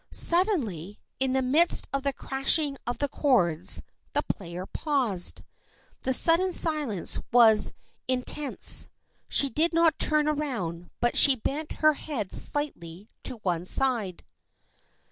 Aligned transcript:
Suddenly, 0.09 0.99
in 1.19 1.33
the 1.33 1.43
midst 1.43 1.87
of 1.93 2.01
the 2.01 2.11
crashing 2.11 2.75
of 2.87 2.97
chords, 3.11 3.83
the 4.13 4.23
player 4.23 4.65
paused. 4.65 5.43
The 6.01 6.11
sudden 6.11 6.53
silence 6.53 7.19
was 7.31 7.75
in 8.07 8.21
THE 8.21 8.25
FKIENDSHIP 8.25 8.31
OF 8.31 8.35
ANNE 8.39 8.47
89 8.47 8.51
tense. 8.55 8.87
She 9.29 9.49
did 9.51 9.73
not 9.75 9.99
turn 9.99 10.27
around 10.27 10.89
but 11.01 11.15
she 11.17 11.35
bent 11.35 11.73
her 11.73 11.93
head 11.93 12.33
slightly 12.33 13.11
to 13.21 13.35
one 13.43 13.67
side. 13.67 14.23